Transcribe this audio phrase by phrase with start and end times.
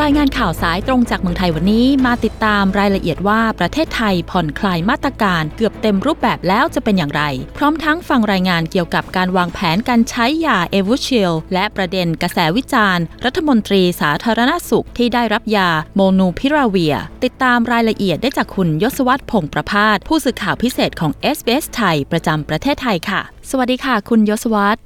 [0.00, 7.22] รายงานข่าวสายตรงจากเมืองไทยวันนี้มาติดตามรายละเอียดว่าประเทศไทยผ่อนคลายมาตรการเกือบเต็มรูปแบบแล้วจะเป็นอย่างไร
[7.56, 23.20] พร้อมทั้งฟังรายงานเกี่ยวกับการวางแผนการใช้ยาเอวูชิลและประเด็นกระแสวิจารณ์ รัฐมนตรีสาธารณสุขที่ได้รับยาโมนูพิราเวีย ติดตามรายละเอียดได้จากคุณยศวัตรพงประพาสผู้สื่อข่าวพิเศษของ SBS ไทยประจำประเทศไทยค่ะ
[23.50, 24.80] สวัสดีค่ะ คุณยศวัตร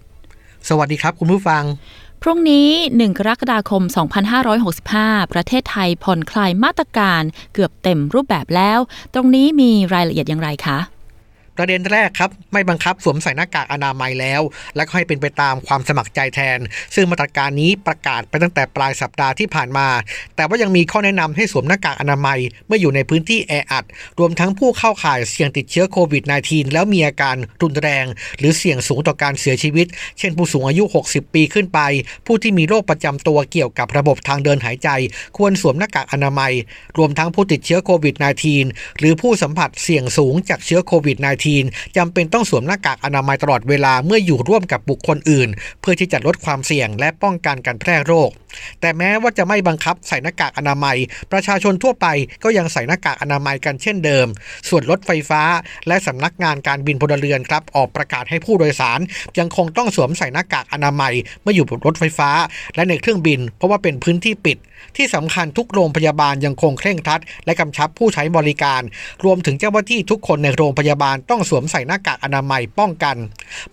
[0.69, 1.65] สวัสดีครับ คุณผู้ฟัง
[2.27, 3.83] พรุ่งนี้ 1 กรกฎาคม
[4.59, 7.23] 2565 ประเทศไทยผ่อนคลายมาตรการ
[7.55, 8.79] เกือบเต็มรูปแบบแล้ว
[9.15, 10.79] ตรงนี้มีรายละเอียดอย่างไรคะ
[11.57, 14.43] ประเด็นแรกครับ ไม่บังคับสวมใส่หน้ากากอนามัยแล้ว
[14.77, 16.59] และก็ให้เป็นไปตามความสมัครใจแทน
[16.95, 19.89] ซึ่งมาตรการนี้ประกาศไปตั้งแต่ปลายสัปดาห์ที่ผ่านมา
[20.37, 23.85] แต่ว่ายังมีข้อแนะนำให้สวมหน้ากากอนามัย เมื่ออยู่ในพื้นที่แออัด
[24.19, 28.07] รวมทั้งผู้เข้าข่ายเสี่ยงติดเชื้อโควิด -19 แล้วมีอาการรุนแรง
[28.39, 29.87] หรือเสี่ยงสูงต่อการเสียชีวิต
[30.19, 31.81] เช่นผู้สูงอายุ 60 ปีขึ้นไป
[32.27, 34.89] ผู้ที่มีโรคประจำตัวเกี่ยวกับระบบทางเดินหายใจ
[35.37, 36.53] ควรสวมหน้ากากอนามัย
[36.99, 38.15] รวมทั้งผู้ติดเชื้อโควิด
[38.57, 41.44] -19 หรือผู้สัมผัสเสี่ยงสูงจากเชื้อโควิด -19
[41.97, 45.49] จำเป็นต้องสวมหน้ากากอนามัยตลอดเวลาเมื่ออยู่ร่วมกับบุคคลอื่น
[45.81, 48.31] เพื่อที่จะลดความเสี่ยงและป้องกันการแพร่โรค
[48.81, 50.97] แต่แม้ว่าจะไม่บังคับใส่หน้ากากอนามัย
[51.33, 52.07] ประชาชนทั่วไป
[52.45, 54.27] ก็ยังใส่หน้ากากอนามัยกันเช่นเดิม
[54.69, 55.43] ส่วนรถไฟฟ้า
[55.89, 59.01] และสำนักงานการบินพลเรือนครับ ออกประกาศให้ผู้โดยสาร
[59.39, 62.31] ยังคงต้องสวมใส่หน้ากากอนามัยเมื่ออยู่บนรถไฟฟ้า
[62.75, 64.59] และในเครื่องบิน เพราะว่าเป็นพื้นที่ปิด
[64.97, 68.83] ที่สำคัญทุกโรงพยาบาลยังคงเคร่งครัด และกำชับผู้ใช้บริการ
[69.25, 73.17] รวมถึงเจ้าหน้าที่ทุกคนในโรงพยาบาลต้องต้องสวมใส่หน้ากากอนามัยป้องกัน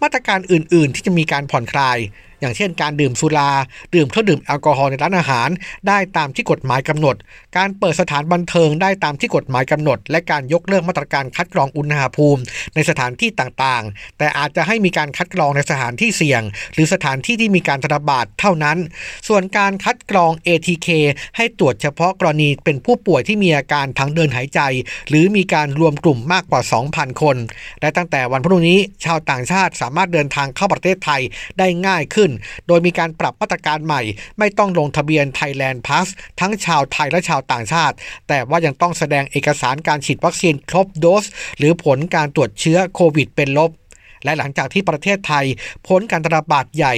[0.01, 1.97] มาตรการอื่น ๆ ที่จะมีการผ่อนคลาย
[2.41, 3.51] อย่างเช่นการดื่มสุรา
[3.95, 5.49] ดื่มเครื่องดื่มแอลกอฮอล์ในร้านอาหาร
[5.87, 7.15] ได้ตามที่กฎหมายกำหนด
[7.57, 12.41] การเปิดสถานบันเทิงได้ตามที่กฎหมายกำหนด และการยกเลิกมาตรการคัดกรองอุณหภูมิ
[12.75, 16.41] ในสถานที่ต่างๆ แต่อาจจะให้มีการคัดกรองในสถานที่เสี่ยง
[16.73, 18.77] หรือสถานที่ที่มีการระบาดเท่านั้น
[19.27, 20.87] ส่วนการคัดกรอง ATK
[21.37, 24.59] ให้ตรวจเฉพาะกรณีเป็นผู้ป่วยที่มีอาการทางเดินหายใจ
[25.09, 26.61] หรือมีการรวมกลุ่มมากกว่า
[26.91, 27.37] 2,000 คน
[27.81, 31.21] และตั้งแต่วันพรุ่งนี้ชาวต่างชาติสามารถเดินทางเข้าประเทศไทย
[31.59, 32.30] ได้ง่ายขึ้น
[32.67, 34.01] โดยมีการปรับมาตรการใหม่
[34.39, 36.07] ไม่ต้องลงทะเบียน Thailand Pass
[36.39, 37.95] ทั้งชาวไทยและชาวต่างชาติ
[38.27, 41.25] แต่ว่ายังต้องแสดงเอกสารการฉีดวัคซีนครบโดส
[41.57, 43.71] หรือผลการตรวจเชื้อโควิดเป็นลบ
[44.23, 45.45] และหลังจากที่ประเทศไทย
[45.87, 46.95] พ้นการระบาดใหญ่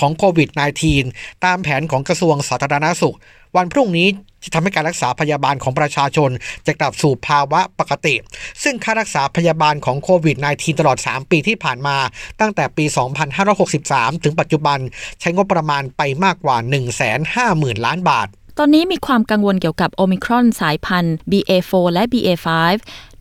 [0.00, 0.48] ของโควิด
[0.96, 3.16] -19 ตามแผนของกระทรวงสาธารณาสุข
[3.56, 4.08] วันพรุ่งนี้
[4.44, 6.30] จะทำให้การรักษาพยาบาลของประชาชน
[6.66, 8.14] จะกลับสู่ภาวะปกติ
[8.62, 11.96] ซึ่งค่ารักษาพยาบาลของโควิด -19 ตลอด 3 ปีที่ผ่านมา
[12.40, 12.84] ตั้งแต่ปี
[13.54, 14.78] 2563 ถึงปัจจุบัน
[15.20, 16.56] ใช้งบประมาณไปมากกว่า
[17.22, 18.28] 150,000 ล้านบาท
[18.58, 22.46] ตอนนี้มีความกังวลเกี่ยวกับโอมิครอนสายพันธุ์ BA4 และ BA5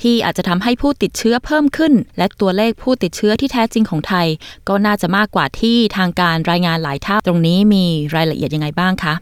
[0.01, 4.27] ที่อาจจะทำให้ผู้ติดเชื้อเพิ่มขึ้น และตัวเลขผู้ติดเชื้อที่แท้จริงของไทย
[4.69, 7.85] ก็น่าจะมากกว่าที่ทางการรายงานหลายเท่าตรงนี้มี
[8.15, 9.13] รายละเอียดยังไงบ้างคะ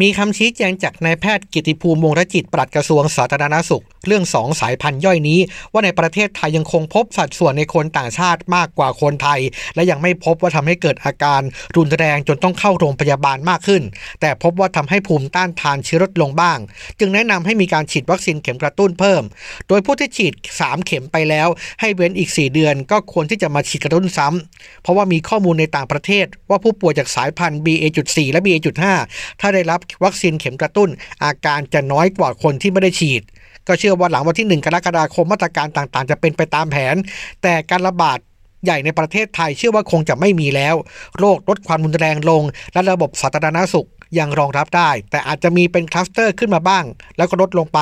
[0.00, 5.40] มีคำชี้แจงจากนายแพทย์กิติภูมิวงรจิตปลัดกระทรวงสาธารณสุข เรื่องสองสายพันธุ์ย่อยนี้
[5.72, 9.40] ว่าในประเทศไทยยังคงพบสัดส่วนในคนต่างชาติมากกว่าคนไทย
[9.74, 11.40] และยังไม่พบว่าทำให้เกิดอาการ
[11.76, 13.82] รุนแรงจนต้องเข้าโรงพยาบาลมากขึ้น
[14.20, 16.58] แต่พบว่าทำให้ภูมิต้านทานเชื้อลดลงบ้าง
[16.98, 19.22] จึงแนะนำให้มีการฉีดวัคซีนเข็มกระตุ้นเพิ่ม
[19.68, 21.48] โดยผู้ที่ฉีด 3 เข็มไปแล้ว
[21.80, 30.88] ให้เว้นอีก 4 เดือน ก็ควรที่จะมาฉีดกระตุ้นซ้ำเพราะว่ามีข้อมูลในต่างประเทศ ว่าผู้ป่วยจากสายพันธุ์ BA.4 และ BA.5 ถ้าได้รับวัคซีนเข็มกระตุ้น
[31.24, 33.22] อาการจะน้อยกว่าคนที่ไม่ได้ฉีด
[33.68, 36.96] ก็เชื่อว่าหลังวันที่ 1 กรกฎาคมมาตรการต่างๆ จะเป็นไปตามแผน
[37.42, 38.18] แต่การระบาด
[38.64, 40.74] ใหญ่ในประเทศไทยเชื่อว่าคงจะไม่มีแล้ว
[41.18, 46.84] โรคลดความรุนแรงลง และระบบสาธารณสุขยังรองรับได้ แต่อาจจะมีเป็นคลัสเตอร์ขึ้นมาบ้าง
[47.16, 47.78] แล้วก็ลดลงไป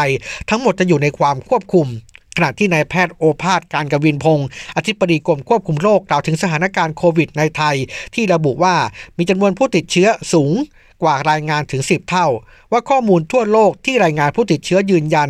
[0.48, 1.86] ทั้งหมดจะอยู่ในความควบคุม
[2.36, 7.76] ขณะที่นายแพทย์โอภาสการกวินพงศ์อธิบดีกรมควบคุมโรคกล่าวถึงสถานการณ์โควิดในไทย
[8.14, 8.74] ที่ระบุว่า
[9.18, 10.54] มีจำนวนผู้ติดเชื้อสูง
[11.02, 12.26] กว่ารายงานถึง 10 เท่า
[12.72, 15.28] ว่าข้อมูลทั่วโลกที่รายงานผู้ติดเชื้อยืนยัน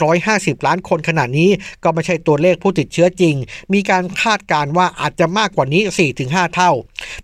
[0.00, 1.50] 550 ล้านคนขณะนี้
[1.82, 3.34] ก็ไม่ใช่ตัวเลขผู้ติดเชื้อจริง
[3.72, 5.82] มีการคาดการว่าอาจจะมากกว่านี้
[6.18, 6.72] 4-5 เท่า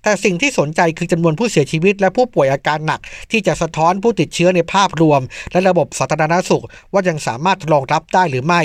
[0.02, 3.00] แต่สิ่งที่สนใจคือจำนวนผู้เสียชีวิตและผู้ป่วยอาการหนัก
[3.31, 5.20] ที่จะสะท้อนผู้ติดเชื้อในภาพรวม
[5.52, 8.62] และระบบสาธารณสุข ว่ายังสามารถรองรับได้หรือไม่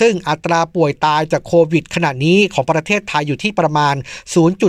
[0.00, 3.94] ซึ่งอัตราป่วยตายจากโควิด ขณะนี้ของประเทศไทยอยู่ที่ประมาณ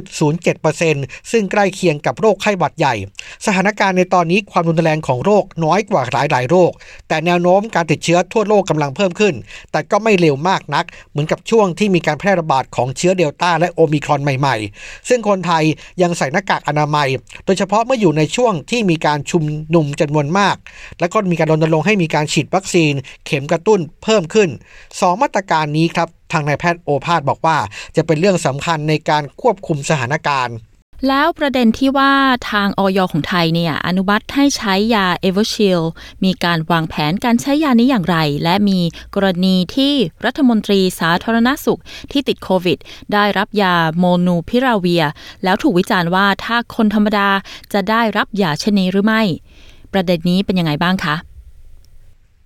[0.08, 2.96] 0.07%ซึ่งใกล้เคียงกับโรคไข้หวัดใหญ่
[3.46, 6.72] สถานการณ์การณ์ในตอนนี้ความรุนแรงของโรคน้อยกว่าหลายหลายโรค
[7.08, 9.34] แต่แนวโน้มการติดเชื้อทั่วโลกกำลังเพิ่มขึ้น
[9.72, 15.64] แต่ก็ไม่เร็วมากนัก เหมือนกับช่วงที่มีการแพร่ระบาดของเชื้อเดลต้าและโอมิครอนใหม่ๆ ซึ่งคนไทย
[16.02, 17.08] ยังใส่หน้ากากอนามัย
[17.46, 19.44] โดยเฉพาะเมื่ออยู่ในช่วงที่มีการชุม
[19.76, 20.56] นุมจำนวนมาก
[21.00, 22.94] และก็มีการรณรงค์ให้มีการฉีดวัคซีน
[23.26, 24.50] เข็มกระตุ้นเพิ่มขึ้น
[25.00, 27.58] สองมาตรการนี้ครับทางนายแพทย์โอภาสบอกว่า
[27.96, 30.56] จะเป็นเรื่องสำคัญในการควบคุมสถานการณ์
[31.08, 32.14] แล้วประเด็นที่ว่า
[32.52, 35.82] ทางออยของไทยเนี่ยอนุมัติให้ใช้ยาเอเวอร์ชิล
[36.24, 38.80] มีการวางแผนการใช้ยานี้อย่างไร และมี
[39.16, 39.94] กรณีที่
[40.26, 42.78] รัฐมนตรีสาธารณสุขที่ติดโควิด
[43.14, 45.04] ได้รับยาโมนูพิราเวีย
[45.44, 47.30] แล้วถูกวิจารณ์ว่าถ้าคนธรรมดา
[47.74, 49.22] จะได้รับยาเช่นนี้หรือไม่
[49.94, 51.16] ประเด็นนี้เป็นยังไงบ้างคะ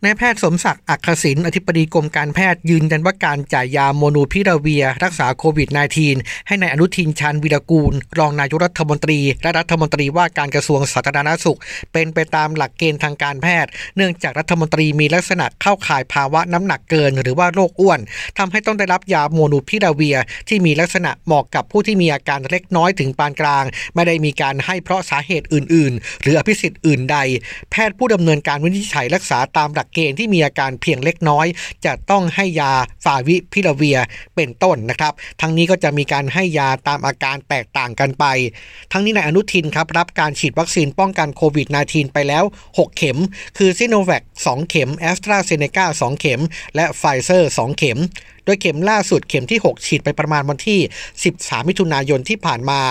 [0.04, 5.70] นายแพทย์สมศักดิ์อักขศินอธิบดีกรมการแพทย์ยืนยันว่าการจ่ายยาโมนูพิราเวีย รักษาโควิด
[6.08, 11.60] -19 ให้ในายอนุทินชาญวิรกูล รองนายกรัฐมนตรี และรัฐมนตรีว่าการกระทรวงสาธารณสุข
[11.94, 18.00] เป็นไปตามหลักเกณฑ์ทางการแพทย์ เนื่องจากรัฐมนตรีมีลักษณะเข้าข่ายภาวะน้ำหนักเกิน หรือว่าโรคอ้วน
[18.38, 20.18] ทำให้ต้องได้รับยาโมนูพิราเวีย
[20.48, 23.66] ที่มีลักษณะเหมาะกับผู้ที่มีอาการเล็กน้อยถึงปานกลาง
[23.96, 27.18] ไม่ได้มีการให้เพราะสาเหตุอื่น ๆ หรืออภิสิทธิ์อื่นใด
[27.72, 31.46] แพทย์ผู้ดำเนินการวินิจฉัยรักษาตามหลักเกณฑ์ที่มีอาการเพียงเล็กน้อย
[31.86, 32.72] จะต้องให้ยา
[33.04, 34.00] ฟาวิพิลาเวีย
[34.36, 38.26] เป็นต้นนะครับ ทั้งนี้ก็จะมีการให้ยาตามอาการแตกต่างกันไป
[38.92, 43.18] ทั้งนี้นายอนุทินครับรับการฉีดวัคซีนป้องกันโควิด -19 ไปแล้ว 6 เข็ม
[43.58, 46.42] คือซิโนแวค2เข็มแอสตราเซเนกา2เข็ม
[46.76, 48.00] และไฟเซอร์ 2 เข็ม
[48.48, 50.80] โดยเข็มล่าสุดเข็มที่ 6 ฉีดไปประมาณวันที่
[51.24, 52.82] 13 มิถุนายนที่ผ่านมา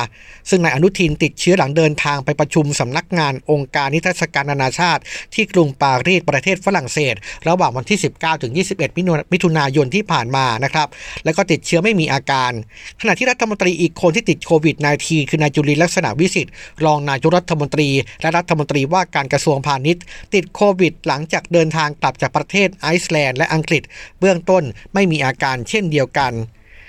[0.50, 5.02] ซึ่งนายอนุทินติดเชื้อหลังเดินทางไปประชุมสำนักงานองค์การนิทรรศการนานาชาติ
[5.34, 7.14] ที่กรุงปารีสประเทศฝรั่งเศส
[7.48, 10.88] ระหว่างวันที่ 19 ถึง 21 มิถุนายนที่ผ่านมานะครับ
[11.24, 12.52] แล้วก็ติดเชื้อไม่มีอาการ
[13.00, 16.52] ขณะที่รัฐมนตรีอีกคนที่ติดโควิด -19 คือนายจุรินทร์ลักษณวิศิษฏ์
[16.84, 17.88] รองนายกรัฐมนตรี
[18.22, 20.02] และรัฐมนตรีว่าการกระทรวงพาณิชย์
[20.34, 23.82] ติดโควิด หลังจากเดินทางกลับจากประเทศไอซ์แลนด์และอังกฤษ
[24.20, 24.62] เบื้องต้น
[24.94, 26.32] ไม่มีอาการเช่นเดียวกัน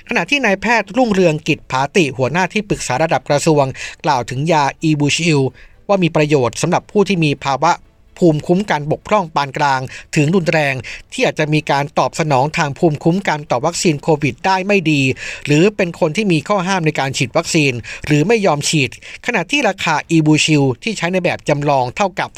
[0.09, 3.65] ขณะที่นายแพทย์รุ่งเรืองกิจผาติหัวหน้าที่ปรึกษาระดับกระทรวง
[4.05, 5.39] กล่าวถึงยา Evusheld
[5.87, 7.71] ว่ามีประโยชน์สำหรับผู้ที่มีภาวะ
[8.17, 9.81] ภูมิคุ้มกันบกพร่องปานกลาง
[10.15, 10.73] ถึงรุนแรง
[11.13, 15.01] ที่อาจจะมีการตอบสนองทางภูมิคุ้มกันต่อวัคซีนโควิดได้ไม่ดี
[15.45, 17.73] หรือเป็นคนที่มีข้อห้ามในการฉีดวัคซีน
[18.05, 18.89] หรือไม่ยอมฉีด
[19.25, 22.29] ขณะที่ราคาอีบูชิลที่ใช้ในแบบจำลองเท่ากับ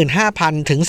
[0.00, 0.80] 25,000 ถึง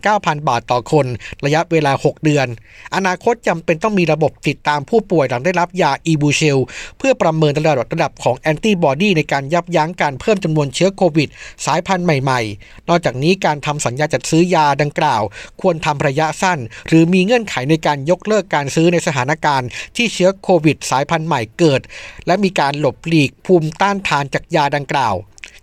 [0.00, 1.06] 29,000 บาทต่อคน
[1.44, 2.46] ระยะเวลา 6 เดือน
[2.94, 6.58] อนาคตจำเป็นต้องมีระบบติดตามผู้ป่วยหลังได้รับยาอีบูชิล
[6.98, 11.28] เพื่อประเมินระดับระดับของแอนติบอดีในการยับยั้งการเพิ่มจำนวนเชื้อโควิด
[11.66, 15.22] สายพันธุ์ใหม่ ๆ นอกจากนี้การทำสัญญาจัดซื้อยาดังกล่าว
[15.60, 16.58] ควรทำระยะสั้น
[16.88, 21.80] หรือมีเงื่อนไขในการยกเลิกการซื้อในสถานการณ์ที่เชื้อโควิดสายพันธุ์ใหม่เกิด
[22.26, 25.14] และมีการหลบหลีกภูมิต้านทานจากยาดังกล่าว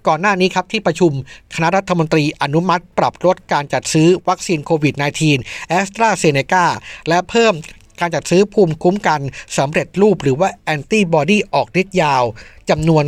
[0.07, 1.11] ก่อนหน้านี้ครับที่ประชุม
[1.55, 4.95] คณะรัฐมนตรีอนุมัติ ปรับลดการจัดซื้อวัคซีนโควิด
[5.31, 6.65] -19 แอสตราเซเนกา
[7.09, 7.53] และเพิ่ม
[7.99, 9.21] การจัดซื้อภูมิคุ้มกัน
[9.57, 12.23] สำเร็จรูปหรือว่าแอนติบอดีออกฤทธิ์ยาว
[12.69, 13.03] จำนวน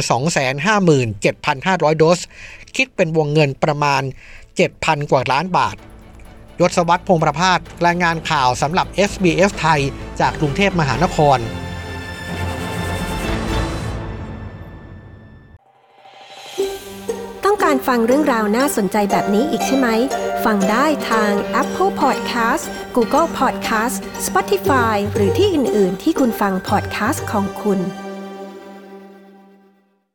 [1.18, 2.19] 257,500 โดส
[2.75, 4.01] คิดเป็นวงเงินประมาณ
[4.57, 5.75] 7,000 กว่าล้านบาท
[6.59, 9.81] ยศวัตรพงประพาสรายงานข่าวสำหรับ SBS ไทย
[10.19, 11.39] จากกรุงเทพมหานคร
[17.45, 19.88] ต้องการฟังเรื่องราวน่าสนใจแบบนี้อีกใช่ไหม
[20.45, 21.31] ฟังได้ทาง
[21.62, 22.63] Apple Podcast
[22.95, 23.95] Google Podcast
[24.25, 27.80] Spotify หรือที่อื่น ๆ ที่คุณฟัง podcast ของคุณ